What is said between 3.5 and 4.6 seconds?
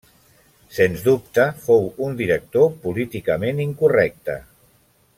incorrecte.